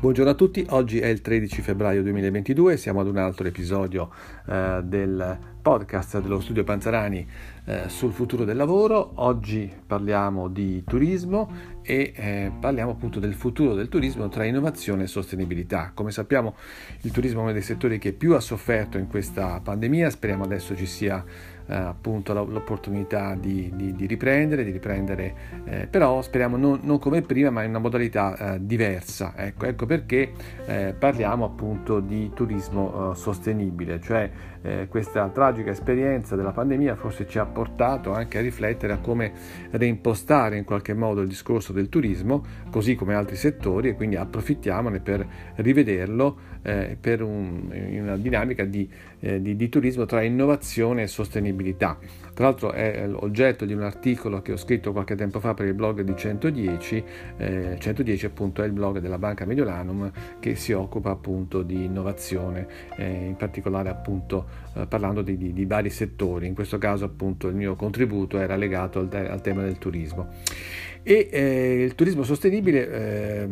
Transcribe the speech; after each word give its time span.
Buongiorno 0.00 0.30
a 0.30 0.34
tutti, 0.34 0.64
oggi 0.70 0.98
è 0.98 1.08
il 1.08 1.20
13 1.20 1.60
febbraio 1.60 2.02
2022, 2.02 2.78
siamo 2.78 3.00
ad 3.00 3.06
un 3.06 3.18
altro 3.18 3.46
episodio 3.46 4.08
eh, 4.48 4.80
del 4.82 5.38
podcast 5.60 6.22
dello 6.22 6.40
studio 6.40 6.64
Panzarani 6.64 7.28
eh, 7.66 7.82
sul 7.88 8.10
futuro 8.10 8.44
del 8.44 8.56
lavoro. 8.56 9.12
Oggi 9.16 9.70
parliamo 9.86 10.48
di 10.48 10.82
turismo 10.84 11.50
e 11.82 12.14
eh, 12.16 12.50
parliamo 12.58 12.92
appunto 12.92 13.20
del 13.20 13.34
futuro 13.34 13.74
del 13.74 13.90
turismo 13.90 14.30
tra 14.30 14.44
innovazione 14.44 15.02
e 15.02 15.06
sostenibilità. 15.06 15.90
Come 15.92 16.12
sappiamo 16.12 16.54
il 17.02 17.10
turismo 17.10 17.40
è 17.40 17.42
uno 17.42 17.52
dei 17.52 17.60
settori 17.60 17.98
che 17.98 18.14
più 18.14 18.32
ha 18.32 18.40
sofferto 18.40 18.96
in 18.96 19.06
questa 19.06 19.60
pandemia, 19.62 20.08
speriamo 20.08 20.44
adesso 20.44 20.74
ci 20.74 20.86
sia 20.86 21.22
appunto 21.76 22.32
l'opportunità 22.32 23.34
di, 23.34 23.70
di, 23.74 23.94
di, 23.94 24.06
riprendere, 24.06 24.64
di 24.64 24.70
riprendere 24.70 25.34
eh, 25.64 25.86
però 25.86 26.20
speriamo 26.22 26.56
non, 26.56 26.80
non, 26.82 26.98
come 26.98 27.22
prima 27.22 27.50
ma 27.50 27.62
in 27.62 27.70
una 27.70 27.78
modalità 27.78 28.54
eh, 28.54 28.58
diversa. 28.60 29.34
Ecco, 29.36 29.66
ecco 29.66 29.86
perché 29.86 30.32
eh, 30.66 30.94
parliamo 30.98 31.44
appunto 31.44 32.00
di 32.00 32.30
turismo 32.34 33.14
sostenibile, 33.14 34.00
cioè 34.00 34.30
questa 34.88 35.28
tragica 35.28 35.70
esperienza 35.70 36.36
della 36.36 36.50
pandemia 36.50 36.94
forse 36.94 37.26
ci 37.26 37.38
ha 37.38 37.46
portato 37.46 38.12
anche 38.12 38.38
a 38.38 38.42
riflettere 38.42 38.92
a 38.92 38.98
come 38.98 39.32
reimpostare 39.70 40.58
in 40.58 40.64
qualche 40.64 40.92
modo 40.92 41.22
il 41.22 41.28
discorso 41.28 41.72
del 41.72 41.88
turismo, 41.88 42.44
così 42.70 42.94
come 42.94 43.14
altri 43.14 43.36
settori, 43.36 43.88
e 43.88 43.94
quindi 43.94 44.16
approfittiamone 44.16 45.00
per 45.00 45.26
rivederlo 45.56 46.50
eh, 46.62 46.96
per 47.00 47.22
un, 47.22 47.70
in 47.72 48.02
una 48.02 48.16
dinamica 48.16 48.64
di, 48.64 48.88
eh, 49.20 49.40
di, 49.40 49.56
di 49.56 49.68
turismo 49.68 50.04
tra 50.04 50.22
innovazione 50.22 51.02
e 51.02 51.06
sostenibilità. 51.06 51.98
Tra 52.34 52.44
l'altro 52.44 52.72
è 52.72 53.08
oggetto 53.12 53.64
di 53.64 53.72
un 53.72 53.82
articolo 53.82 54.40
che 54.40 54.52
ho 54.52 54.56
scritto 54.56 54.92
qualche 54.92 55.14
tempo 55.14 55.40
fa 55.40 55.54
per 55.54 55.66
il 55.66 55.74
blog 55.74 56.00
di 56.02 56.14
110, 56.16 57.04
eh, 57.36 57.76
110 57.78 58.26
appunto 58.26 58.62
è 58.62 58.66
il 58.66 58.72
blog 58.72 58.98
della 58.98 59.18
Banca 59.18 59.44
Mediolanum 59.44 60.10
che 60.38 60.54
si 60.54 60.72
occupa 60.72 61.10
appunto 61.10 61.62
di 61.62 61.84
innovazione, 61.84 62.66
eh, 62.96 63.26
in 63.26 63.36
particolare 63.36 63.88
appunto 63.88 64.46
eh, 64.74 64.86
parlando 64.86 65.22
di, 65.22 65.36
di, 65.36 65.52
di, 65.52 65.64
vari 65.66 65.90
settori, 65.90 66.46
in 66.46 66.54
questo 66.54 66.78
caso 66.78 67.04
appunto 67.04 67.48
il 67.48 67.54
mio 67.54 67.74
contributo 67.76 68.38
era 68.38 68.56
legato 68.56 69.00
al, 69.00 69.08
al 69.12 69.40
tema 69.40 69.62
del 69.62 69.78
turismo 69.78 70.28
e 71.02 71.28
eh, 71.30 71.82
il 71.82 71.94
turismo 71.94 72.22
sostenibile 72.22 72.90
eh, 72.90 73.48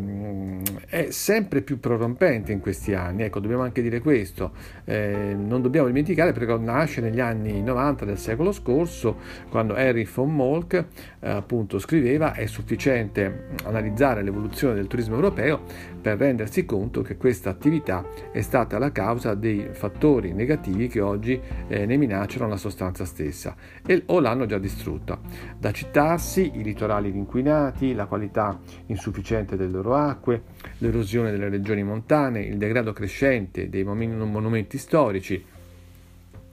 è 0.86 1.10
sempre 1.10 1.62
più 1.62 1.80
prorompente 1.80 2.52
in 2.52 2.60
questi 2.60 2.94
anni, 2.94 3.22
ecco 3.22 3.40
dobbiamo 3.40 3.62
anche 3.62 3.80
dire 3.80 4.00
questo, 4.00 4.52
eh, 4.84 5.34
non 5.36 5.62
dobbiamo 5.62 5.86
dimenticare 5.86 6.32
perché 6.32 6.56
nasce 6.58 7.00
negli 7.00 7.20
anni 7.20 7.62
90 7.62 8.04
del 8.04 8.18
secolo 8.18 8.52
scorso 8.52 9.16
quando 9.48 9.74
Henry 9.74 10.06
von 10.12 10.34
Molk 10.34 10.84
eh, 11.20 11.28
appunto 11.28 11.78
scriveva 11.78 12.34
è 12.34 12.46
sufficiente 12.46 13.46
analizzare 13.64 14.22
l'evoluzione 14.22 14.74
del 14.74 14.86
turismo 14.86 15.14
europeo 15.14 15.62
per 16.00 16.18
rendersi 16.18 16.64
conto 16.64 17.02
che 17.02 17.16
questa 17.16 17.50
attività 17.50 18.06
è 18.30 18.40
stata 18.40 18.78
la 18.78 18.92
causa 18.92 19.34
dei 19.34 19.68
fattori 19.72 20.32
negativi 20.32 20.88
che 20.88 21.00
oggi 21.00 21.40
eh, 21.66 21.86
ne 21.86 21.96
minacciano 21.96 22.46
la 22.46 22.56
sostanza 22.56 23.04
stessa 23.04 23.56
e, 23.84 24.02
o 24.06 24.20
l'hanno 24.20 24.46
già 24.46 24.58
distrutta. 24.58 25.18
Da 25.58 25.72
citarsi 25.72 26.52
i 26.54 26.62
litorali 26.62 27.08
inquinati 27.08 27.37
inquinati, 27.38 27.94
la 27.94 28.06
qualità 28.06 28.58
insufficiente 28.86 29.56
delle 29.56 29.70
loro 29.70 29.94
acque, 29.94 30.42
l'erosione 30.78 31.30
delle 31.30 31.48
regioni 31.48 31.82
montane, 31.82 32.40
il 32.40 32.56
degrado 32.56 32.92
crescente 32.92 33.68
dei 33.68 33.84
monumenti 33.84 34.78
storici, 34.78 35.44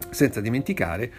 senza 0.09 0.41
dimenticare 0.41 1.11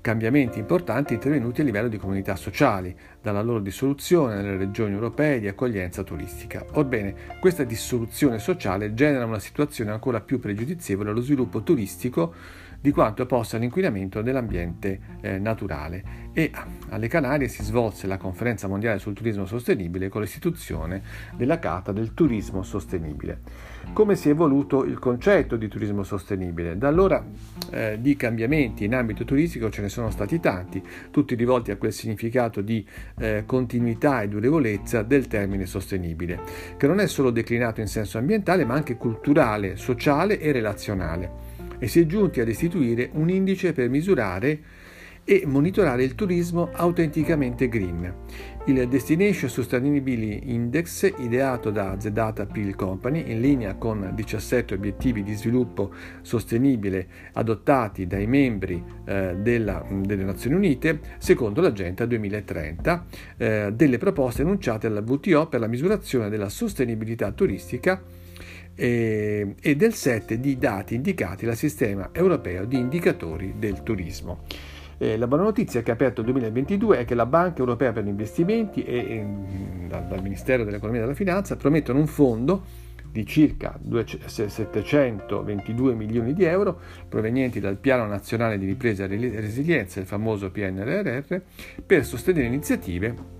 cambiamenti 0.00 0.60
importanti 0.60 1.14
intervenuti 1.14 1.60
a 1.60 1.64
livello 1.64 1.88
di 1.88 1.98
comunità 1.98 2.36
sociali, 2.36 2.96
dalla 3.20 3.42
loro 3.42 3.58
dissoluzione 3.58 4.36
nelle 4.36 4.56
regioni 4.56 4.94
europee 4.94 5.40
di 5.40 5.48
accoglienza 5.48 6.04
turistica. 6.04 6.64
Orbene, 6.72 7.14
questa 7.40 7.64
dissoluzione 7.64 8.38
sociale 8.38 8.94
genera 8.94 9.26
una 9.26 9.40
situazione 9.40 9.90
ancora 9.90 10.20
più 10.20 10.38
pregiudizievole 10.38 11.10
allo 11.10 11.20
sviluppo 11.20 11.62
turistico 11.62 12.32
di 12.80 12.92
quanto 12.92 13.26
possa 13.26 13.58
l'inquinamento 13.58 14.22
dell'ambiente 14.22 15.00
eh, 15.20 15.38
naturale 15.38 16.28
e 16.32 16.52
alle 16.90 17.08
Canarie 17.08 17.48
si 17.48 17.64
svolse 17.64 18.06
la 18.06 18.16
conferenza 18.16 18.68
mondiale 18.68 19.00
sul 19.00 19.14
turismo 19.14 19.44
sostenibile 19.46 20.08
con 20.08 20.20
l'istituzione 20.20 21.02
della 21.34 21.58
Carta 21.58 21.90
del 21.90 22.14
turismo 22.14 22.62
sostenibile. 22.62 23.40
Come 23.92 24.14
si 24.14 24.28
è 24.28 24.32
evoluto 24.32 24.84
il 24.84 24.98
concetto 24.98 25.56
di 25.56 25.66
turismo 25.66 26.04
sostenibile? 26.04 26.78
Da 26.78 26.86
allora 26.86 27.24
eh, 27.70 27.98
di 28.00 28.14
cambiamenti 28.14 28.84
in 28.84 28.94
ambito 28.94 29.24
turistico 29.24 29.70
ce 29.70 29.82
ne 29.82 29.88
sono 29.88 30.10
stati 30.10 30.38
tanti, 30.38 30.80
tutti 31.10 31.34
rivolti 31.34 31.72
a 31.72 31.76
quel 31.76 31.92
significato 31.92 32.60
di 32.60 32.86
eh, 33.18 33.42
continuità 33.44 34.22
e 34.22 34.28
durevolezza 34.28 35.02
del 35.02 35.26
termine 35.26 35.66
sostenibile, 35.66 36.40
che 36.76 36.86
non 36.86 37.00
è 37.00 37.08
solo 37.08 37.30
declinato 37.30 37.80
in 37.80 37.88
senso 37.88 38.18
ambientale 38.18 38.64
ma 38.64 38.74
anche 38.74 38.96
culturale, 38.96 39.76
sociale 39.76 40.38
e 40.38 40.52
relazionale 40.52 41.47
e 41.78 41.88
si 41.88 42.00
è 42.00 42.06
giunti 42.06 42.40
ad 42.40 42.48
istituire 42.48 43.10
un 43.12 43.30
indice 43.30 43.72
per 43.72 43.88
misurare 43.88 44.60
e 45.30 45.42
monitorare 45.44 46.04
il 46.04 46.14
turismo 46.14 46.70
autenticamente 46.72 47.68
green. 47.68 48.14
Il 48.64 48.88
Destination 48.88 49.50
Sustainability 49.50 50.54
Index, 50.54 51.12
ideato 51.18 51.70
da 51.70 51.98
The 51.98 52.12
Data 52.12 52.46
Peel 52.46 52.74
Company, 52.74 53.30
in 53.30 53.42
linea 53.42 53.74
con 53.74 54.10
17 54.14 54.72
obiettivi 54.72 55.22
di 55.22 55.34
sviluppo 55.34 55.92
sostenibile 56.22 57.06
adottati 57.34 58.06
dai 58.06 58.26
membri 58.26 58.82
eh, 59.04 59.36
della, 59.38 59.84
delle 60.00 60.24
Nazioni 60.24 60.56
Unite, 60.56 60.98
secondo 61.18 61.60
l'Agenda 61.60 62.06
2030, 62.06 63.06
eh, 63.36 63.72
delle 63.74 63.98
proposte 63.98 64.40
annunciate 64.40 64.88
dalla 64.88 65.04
WTO 65.06 65.46
per 65.48 65.60
la 65.60 65.66
misurazione 65.66 66.30
della 66.30 66.48
sostenibilità 66.48 67.32
turistica 67.32 68.02
e, 68.80 69.56
e 69.60 69.74
del 69.74 69.92
set 69.92 70.34
di 70.34 70.56
dati 70.56 70.94
indicati 70.94 71.44
dal 71.44 71.56
sistema 71.56 72.10
europeo 72.12 72.64
di 72.64 72.78
indicatori 72.78 73.54
del 73.58 73.82
turismo. 73.82 74.44
Eh, 74.98 75.16
la 75.16 75.26
buona 75.26 75.42
notizia 75.42 75.82
che 75.82 75.90
ha 75.90 75.94
aperto 75.94 76.20
il 76.20 76.26
2022 76.26 76.98
è 76.98 77.04
che 77.04 77.16
la 77.16 77.26
Banca 77.26 77.58
Europea 77.58 77.92
per 77.92 78.04
gli 78.04 78.08
Investimenti 78.08 78.84
e, 78.84 78.96
e 78.96 79.26
dal 79.88 80.22
Ministero 80.22 80.62
dell'Economia 80.62 81.00
e 81.00 81.04
della 81.04 81.16
Finanza 81.16 81.56
promettono 81.56 81.98
un 81.98 82.06
fondo 82.06 82.86
di 83.10 83.26
circa 83.26 83.76
722 83.80 85.94
milioni 85.94 86.34
di 86.34 86.44
euro 86.44 86.78
provenienti 87.08 87.58
dal 87.58 87.78
Piano 87.78 88.06
Nazionale 88.06 88.58
di 88.58 88.66
Ripresa 88.66 89.04
e 89.04 89.40
Resilienza, 89.40 89.98
il 89.98 90.06
famoso 90.06 90.52
PNRR, 90.52 91.36
per 91.84 92.04
sostenere 92.04 92.46
iniziative 92.46 93.37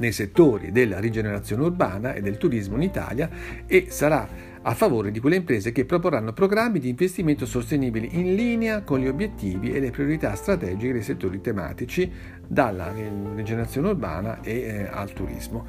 nei 0.00 0.12
settori 0.12 0.72
della 0.72 0.98
rigenerazione 0.98 1.62
urbana 1.62 2.12
e 2.12 2.20
del 2.20 2.36
turismo 2.36 2.76
in 2.76 2.82
Italia 2.82 3.30
e 3.66 3.86
sarà 3.88 4.48
a 4.62 4.74
favore 4.74 5.10
di 5.10 5.20
quelle 5.20 5.36
imprese 5.36 5.72
che 5.72 5.86
proporranno 5.86 6.34
programmi 6.34 6.80
di 6.80 6.90
investimento 6.90 7.46
sostenibili 7.46 8.10
in 8.18 8.34
linea 8.34 8.82
con 8.82 8.98
gli 8.98 9.08
obiettivi 9.08 9.72
e 9.72 9.80
le 9.80 9.90
priorità 9.90 10.34
strategiche 10.34 10.92
dei 10.92 11.02
settori 11.02 11.40
tematici, 11.40 12.10
dalla 12.46 12.92
rigenerazione 13.34 13.88
urbana 13.88 14.40
e 14.42 14.60
eh, 14.60 14.88
al 14.90 15.12
turismo. 15.12 15.66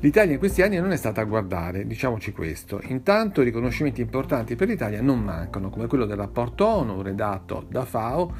L'Italia 0.00 0.34
in 0.34 0.38
questi 0.38 0.62
anni 0.62 0.78
non 0.78 0.92
è 0.92 0.96
stata 0.96 1.20
a 1.20 1.24
guardare, 1.24 1.86
diciamoci 1.86 2.30
questo. 2.30 2.80
Intanto 2.84 3.42
riconoscimenti 3.42 4.02
importanti 4.02 4.54
per 4.54 4.68
l'Italia 4.68 5.02
non 5.02 5.20
mancano, 5.20 5.70
come 5.70 5.88
quello 5.88 6.04
del 6.04 6.16
rapporto 6.16 6.64
ONU 6.64 7.02
redatto 7.02 7.66
da 7.68 7.84
FAO 7.84 8.34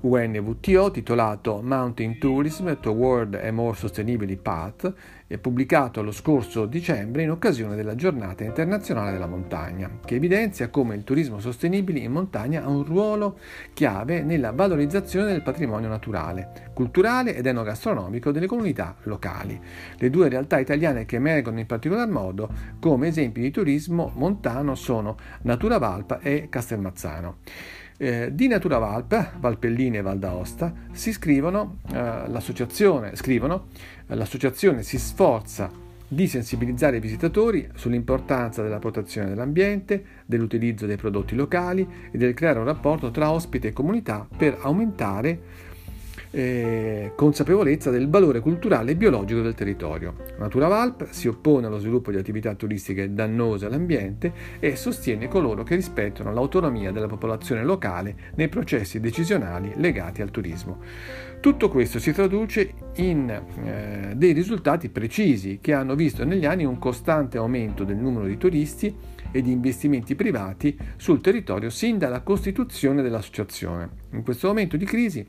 UNWTO 0.00 0.90
titolato 0.90 1.60
Mountain 1.62 2.18
Tourism 2.18 2.78
Toward 2.80 3.34
a 3.34 3.50
More 3.52 3.76
Sustainable 3.76 4.36
Path 4.36 4.92
e 5.26 5.38
pubblicato 5.38 6.02
lo 6.02 6.10
scorso 6.10 6.66
dicembre 6.66 7.22
in 7.22 7.30
occasione 7.30 7.76
della 7.76 7.94
giornata 7.94 8.42
internazionale 8.42 9.12
della 9.12 9.28
montagna, 9.28 9.98
che 10.04 10.16
evidenzia 10.16 10.70
come 10.70 10.96
il 10.96 11.04
turismo 11.04 11.38
sostenibile 11.38 12.00
in 12.00 12.10
montagna 12.10 12.64
ha 12.64 12.68
un 12.68 12.82
ruolo 12.82 13.38
chiave 13.72 14.22
nella 14.22 14.50
valorizzazione 14.50 15.30
del 15.30 15.42
patrimonio 15.42 15.88
naturale, 15.88 16.70
culturale 16.74 17.36
ed 17.36 17.46
enogastronomico 17.46 18.32
delle 18.32 18.46
comunità 18.46 18.96
locali. 19.04 19.60
Le 19.96 20.10
due 20.10 20.28
realtà 20.28 20.58
italiane 20.58 21.04
che 21.04 21.16
emergono 21.16 21.60
in 21.60 21.66
particolar 21.66 22.08
modo 22.08 22.50
come 22.80 23.08
esempi 23.08 23.40
di 23.40 23.52
turismo 23.52 24.10
montano 24.16 24.74
sono 24.74 25.16
Natura 25.42 25.78
Valpa 25.78 26.18
e 26.18 26.48
Castelmazzano. 26.48 27.36
Eh, 28.02 28.30
di 28.32 28.48
Natura 28.48 28.78
Valpa, 28.78 29.32
Valpellina 29.38 29.98
e 29.98 30.00
Val 30.00 30.18
d'Aosta, 30.18 30.72
si 30.90 31.12
scrivono, 31.12 31.80
eh, 31.92 31.92
l'associazione, 32.28 33.14
scrivono, 33.14 33.66
eh, 34.06 34.14
l'associazione 34.14 34.82
si 34.82 34.98
sforza 34.98 35.70
di 36.08 36.26
sensibilizzare 36.26 36.96
i 36.96 37.00
visitatori 37.00 37.68
sull'importanza 37.74 38.62
della 38.62 38.78
protezione 38.78 39.28
dell'ambiente, 39.28 40.02
dell'utilizzo 40.24 40.86
dei 40.86 40.96
prodotti 40.96 41.34
locali 41.34 41.86
e 42.10 42.16
del 42.16 42.32
creare 42.32 42.60
un 42.60 42.64
rapporto 42.64 43.10
tra 43.10 43.30
ospite 43.30 43.68
e 43.68 43.72
comunità 43.74 44.26
per 44.34 44.56
aumentare 44.62 45.68
eh, 46.30 47.12
consapevolezza 47.16 47.90
del 47.90 48.08
valore 48.08 48.40
culturale 48.40 48.92
e 48.92 48.96
biologico 48.96 49.40
del 49.40 49.54
territorio. 49.54 50.14
Natura 50.38 50.68
Valp 50.68 51.08
si 51.10 51.28
oppone 51.28 51.66
allo 51.66 51.78
sviluppo 51.78 52.10
di 52.10 52.18
attività 52.18 52.54
turistiche 52.54 53.12
dannose 53.12 53.66
all'ambiente 53.66 54.32
e 54.58 54.76
sostiene 54.76 55.28
coloro 55.28 55.62
che 55.62 55.74
rispettano 55.74 56.32
l'autonomia 56.32 56.92
della 56.92 57.08
popolazione 57.08 57.64
locale 57.64 58.14
nei 58.34 58.48
processi 58.48 59.00
decisionali 59.00 59.72
legati 59.76 60.22
al 60.22 60.30
turismo. 60.30 60.78
Tutto 61.40 61.70
questo 61.70 61.98
si 61.98 62.12
traduce 62.12 62.74
in 62.96 63.30
eh, 63.30 64.12
dei 64.14 64.32
risultati 64.32 64.90
precisi 64.90 65.58
che 65.60 65.72
hanno 65.72 65.94
visto 65.94 66.22
negli 66.24 66.44
anni 66.44 66.64
un 66.64 66.78
costante 66.78 67.38
aumento 67.38 67.84
del 67.84 67.96
numero 67.96 68.26
di 68.26 68.36
turisti 68.36 68.94
e 69.32 69.40
di 69.40 69.50
investimenti 69.50 70.14
privati 70.14 70.76
sul 70.96 71.20
territorio 71.20 71.70
sin 71.70 71.96
dalla 71.96 72.20
costituzione 72.20 73.00
dell'associazione. 73.00 73.88
In 74.12 74.22
questo 74.22 74.48
momento 74.48 74.76
di 74.76 74.84
crisi 74.84 75.26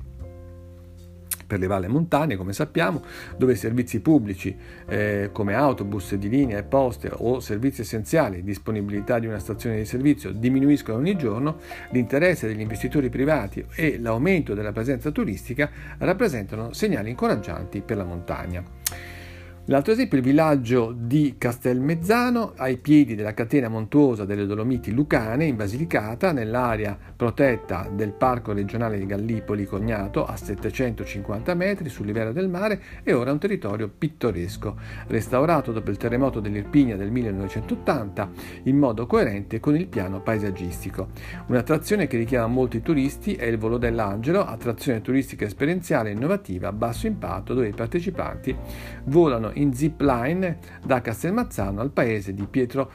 per 1.51 1.59
le 1.59 1.67
valle 1.67 1.89
montane, 1.89 2.37
come 2.37 2.53
sappiamo, 2.53 3.03
dove 3.35 3.55
servizi 3.55 3.99
pubblici 3.99 4.55
eh, 4.87 5.31
come 5.33 5.53
autobus 5.53 6.15
di 6.15 6.29
linea 6.29 6.59
e 6.59 6.63
poste 6.63 7.11
o 7.13 7.41
servizi 7.41 7.81
essenziali, 7.81 8.41
disponibilità 8.41 9.19
di 9.19 9.27
una 9.27 9.37
stazione 9.37 9.75
di 9.75 9.85
servizio 9.85 10.31
diminuiscono 10.31 10.99
ogni 10.99 11.17
giorno, 11.17 11.57
l'interesse 11.89 12.47
degli 12.47 12.61
investitori 12.61 13.09
privati 13.09 13.65
e 13.75 13.99
l'aumento 13.99 14.53
della 14.53 14.71
presenza 14.71 15.11
turistica 15.11 15.69
rappresentano 15.97 16.71
segnali 16.71 17.09
incoraggianti 17.09 17.81
per 17.81 17.97
la 17.97 18.05
montagna. 18.05 19.20
L'altro 19.65 19.93
esempio 19.93 20.17
è 20.17 20.21
il 20.21 20.25
villaggio 20.25 20.91
di 20.91 21.35
Castelmezzano, 21.37 22.53
ai 22.55 22.77
piedi 22.77 23.13
della 23.13 23.35
catena 23.35 23.69
montuosa 23.69 24.25
delle 24.25 24.47
Dolomiti 24.47 24.91
Lucane, 24.91 25.45
in 25.45 25.55
Basilicata, 25.55 26.31
nell'area 26.31 26.97
protetta 27.15 27.87
del 27.93 28.11
Parco 28.11 28.53
regionale 28.53 28.97
di 28.97 29.05
Gallipoli 29.05 29.65
Cognato, 29.65 30.25
a 30.25 30.35
750 30.35 31.53
metri 31.53 31.89
sul 31.89 32.07
livello 32.07 32.31
del 32.31 32.49
mare, 32.49 32.81
è 33.03 33.13
ora 33.13 33.31
un 33.31 33.37
territorio 33.37 33.87
pittoresco, 33.87 34.77
restaurato 35.07 35.71
dopo 35.71 35.91
il 35.91 35.97
terremoto 35.97 36.39
dell'Irpinia 36.39 36.97
del 36.97 37.11
1980 37.11 38.31
in 38.63 38.77
modo 38.79 39.05
coerente 39.05 39.59
con 39.59 39.75
il 39.75 39.85
piano 39.85 40.21
paesaggistico. 40.21 41.09
Un'attrazione 41.45 42.07
che 42.07 42.17
richiama 42.17 42.47
molti 42.47 42.81
turisti 42.81 43.35
è 43.35 43.45
il 43.45 43.59
Volo 43.59 43.77
dell'Angelo, 43.77 44.43
attrazione 44.43 45.01
turistica 45.01 45.45
esperienziale 45.45 46.09
innovativa 46.09 46.69
a 46.69 46.73
basso 46.73 47.05
impatto 47.05 47.53
dove 47.53 47.67
i 47.67 47.73
partecipanti 47.73 48.57
volano 49.03 49.49
in 49.53 49.73
zip 49.73 50.01
line 50.01 50.57
da 50.83 51.01
Castelmazzano 51.01 51.81
al 51.81 51.91
paese 51.91 52.33
di 52.33 52.45
Pietro 52.45 52.91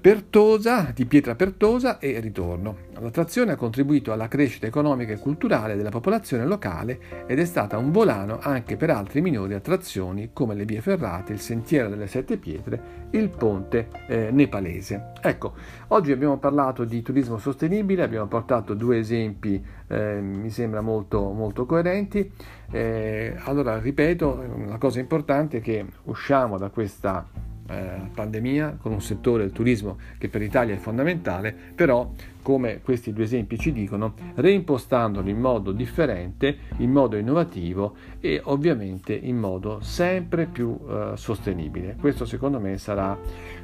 Pertosa, 0.00 0.92
di 0.94 1.04
Pietra 1.04 1.34
Pertosa 1.34 1.98
e 1.98 2.18
ritorno. 2.18 2.92
L'attrazione 2.98 3.52
ha 3.52 3.56
contribuito 3.56 4.12
alla 4.12 4.28
crescita 4.28 4.66
economica 4.66 5.12
e 5.12 5.18
culturale 5.18 5.76
della 5.76 5.90
popolazione 5.90 6.46
locale 6.46 7.26
ed 7.26 7.38
è 7.38 7.44
stata 7.44 7.76
un 7.76 7.90
volano 7.90 8.38
anche 8.40 8.78
per 8.78 8.88
altre 8.88 9.20
minori 9.20 9.52
attrazioni 9.52 10.30
come 10.32 10.54
le 10.54 10.64
vie 10.64 10.80
ferrate, 10.80 11.34
il 11.34 11.38
sentiero 11.38 11.90
delle 11.90 12.06
sette 12.06 12.38
pietre, 12.38 13.08
il 13.10 13.28
ponte 13.28 13.88
eh, 14.06 14.30
nepalese. 14.32 15.12
Ecco, 15.20 15.52
oggi 15.88 16.12
abbiamo 16.12 16.38
parlato 16.38 16.84
di 16.84 17.02
turismo 17.02 17.36
sostenibile, 17.36 18.04
abbiamo 18.04 18.26
portato 18.26 18.72
due 18.72 18.96
esempi, 18.96 19.62
eh, 19.88 20.18
mi 20.18 20.48
sembra 20.48 20.80
molto, 20.80 21.30
molto 21.32 21.66
coerenti. 21.66 22.32
Eh, 22.70 23.34
allora, 23.40 23.78
ripeto, 23.78 24.64
la 24.66 24.78
cosa 24.78 24.98
importante 24.98 25.58
è 25.58 25.60
che 25.60 25.84
usciamo 26.04 26.56
da 26.56 26.70
questa 26.70 27.43
eh, 27.68 28.10
pandemia, 28.12 28.78
con 28.80 28.92
un 28.92 29.00
settore 29.00 29.44
del 29.44 29.52
turismo 29.52 29.98
che 30.18 30.28
per 30.28 30.40
l'Italia 30.40 30.74
è 30.74 30.78
fondamentale, 30.78 31.54
però 31.74 32.10
come 32.44 32.82
questi 32.82 33.14
due 33.14 33.24
esempi 33.24 33.58
ci 33.58 33.72
dicono, 33.72 34.12
reimpostandolo 34.34 35.30
in 35.30 35.40
modo 35.40 35.72
differente, 35.72 36.58
in 36.76 36.90
modo 36.90 37.16
innovativo 37.16 37.94
e 38.20 38.38
ovviamente 38.44 39.14
in 39.14 39.38
modo 39.38 39.78
sempre 39.80 40.44
più 40.44 40.78
eh, 40.86 41.12
sostenibile. 41.14 41.96
Questo 41.98 42.26
secondo 42.26 42.60
me 42.60 42.76
sarà, 42.76 43.18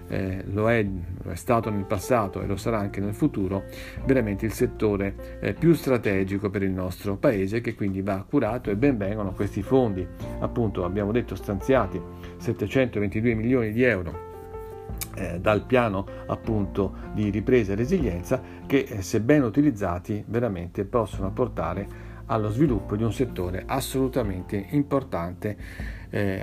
eh, 0.08 0.42
lo, 0.50 0.70
è, 0.70 0.82
lo, 0.82 1.30
è, 1.30 1.34
stato 1.34 1.68
nel 1.68 1.84
passato 1.84 2.40
e 2.40 2.46
lo 2.46 2.56
sarà 2.56 2.78
anche 2.78 3.00
nel 3.00 3.12
futuro, 3.12 3.64
veramente 4.06 4.46
il 4.46 4.52
settore 4.52 5.38
eh, 5.40 5.52
più 5.52 5.74
strategico 5.74 6.48
per 6.48 6.62
il 6.62 6.70
nostro 6.70 7.16
paese 7.16 7.60
che 7.60 7.74
quindi 7.74 8.00
va 8.00 8.24
curato 8.26 8.70
e 8.70 8.76
ben 8.76 8.96
vengono 8.96 9.32
questi 9.32 9.60
fondi, 9.60 10.06
appunto 10.38 10.86
abbiamo 10.86 11.12
detto 11.12 11.34
stanziati 11.34 12.00
722 12.40 13.34
milioni 13.34 13.72
di 13.72 13.82
euro 13.82 14.28
eh, 15.14 15.38
dal 15.40 15.64
piano 15.64 16.06
appunto 16.26 16.94
di 17.12 17.30
ripresa 17.30 17.72
e 17.72 17.76
resilienza 17.76 18.40
che 18.66 18.86
eh, 18.88 19.02
se 19.02 19.20
ben 19.20 19.42
utilizzati 19.42 20.24
veramente 20.26 20.84
possono 20.84 21.30
portare 21.32 22.08
allo 22.26 22.50
sviluppo 22.50 22.96
di 22.96 23.02
un 23.02 23.12
settore 23.12 23.64
assolutamente 23.66 24.66
importante 24.70 25.56
eh, 26.10 26.42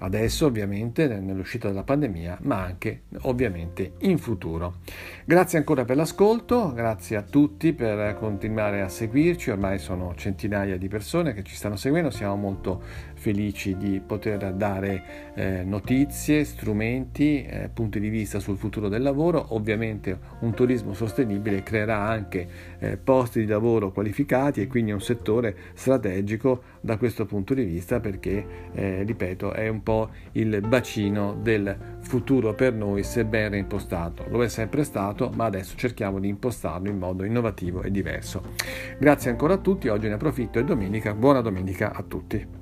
adesso 0.00 0.46
ovviamente 0.46 1.06
nell'uscita 1.06 1.68
dalla 1.68 1.82
pandemia, 1.82 2.38
ma 2.42 2.62
anche 2.62 3.02
ovviamente 3.22 3.94
in 4.00 4.18
futuro. 4.18 4.76
Grazie 5.24 5.58
ancora 5.58 5.84
per 5.84 5.96
l'ascolto, 5.96 6.72
grazie 6.72 7.16
a 7.16 7.22
tutti 7.22 7.72
per 7.72 8.16
continuare 8.18 8.80
a 8.82 8.88
seguirci, 8.88 9.50
ormai 9.50 9.78
sono 9.78 10.14
centinaia 10.16 10.76
di 10.76 10.88
persone 10.88 11.34
che 11.34 11.42
ci 11.42 11.54
stanno 11.54 11.76
seguendo, 11.76 12.10
siamo 12.10 12.36
molto 12.36 12.82
felici 13.20 13.76
di 13.76 14.00
poter 14.04 14.54
dare 14.54 15.32
eh, 15.34 15.62
notizie, 15.62 16.44
strumenti, 16.44 17.44
eh, 17.44 17.68
punti 17.72 18.00
di 18.00 18.08
vista 18.08 18.40
sul 18.40 18.56
futuro 18.56 18.88
del 18.88 19.02
lavoro, 19.02 19.48
ovviamente 19.50 20.18
un 20.40 20.54
turismo 20.54 20.94
sostenibile 20.94 21.62
creerà 21.62 21.98
anche 21.98 22.48
eh, 22.78 22.96
posti 22.96 23.40
di 23.40 23.46
lavoro 23.46 23.92
qualificati 23.92 24.62
e 24.62 24.66
quindi 24.66 24.92
un 24.92 25.00
settore 25.02 25.54
strategico 25.74 26.62
da 26.80 26.96
questo 26.96 27.26
punto 27.26 27.52
di 27.52 27.64
vista 27.64 28.00
perché, 28.00 28.44
eh, 28.72 29.02
ripeto, 29.02 29.52
è 29.52 29.68
un 29.68 29.82
po' 29.82 29.90
po' 29.90 30.10
il 30.32 30.60
bacino 30.60 31.36
del 31.42 31.76
futuro 32.00 32.54
per 32.54 32.72
noi 32.72 33.02
se 33.02 33.24
ben 33.24 33.50
reimpostato. 33.50 34.24
Lo 34.28 34.42
è 34.42 34.48
sempre 34.48 34.84
stato, 34.84 35.30
ma 35.34 35.46
adesso 35.46 35.76
cerchiamo 35.76 36.20
di 36.20 36.28
impostarlo 36.28 36.88
in 36.88 36.98
modo 36.98 37.24
innovativo 37.24 37.82
e 37.82 37.90
diverso. 37.90 38.42
Grazie 38.98 39.30
ancora 39.30 39.54
a 39.54 39.58
tutti, 39.58 39.88
oggi 39.88 40.06
ne 40.06 40.14
approfitto, 40.14 40.60
è 40.60 40.64
domenica, 40.64 41.12
buona 41.14 41.40
domenica 41.40 41.92
a 41.92 42.02
tutti. 42.02 42.59